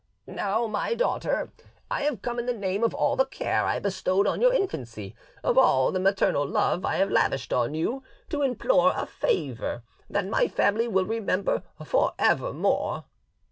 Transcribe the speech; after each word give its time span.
"Now, 0.25 0.65
my 0.65 0.95
daughter, 0.95 1.51
I 1.91 2.01
have 2.05 2.23
come 2.23 2.39
in 2.39 2.47
the 2.47 2.53
name 2.55 2.83
of 2.83 2.95
all 2.95 3.15
the 3.15 3.23
care 3.27 3.65
I 3.65 3.77
bestowed 3.77 4.25
on 4.25 4.41
your 4.41 4.51
infancy, 4.51 5.15
of 5.43 5.59
all 5.59 5.91
the 5.91 5.99
maternal 5.99 6.43
love 6.43 6.83
I 6.83 6.95
have 6.95 7.11
lavished 7.11 7.53
on 7.53 7.75
you, 7.75 8.01
to 8.31 8.41
implore 8.41 8.93
a 8.95 9.05
favour 9.05 9.83
that 10.09 10.25
my 10.25 10.47
family 10.47 10.87
will 10.87 11.05
remember 11.05 11.61
for 11.85 12.15
evermore." 12.17 13.03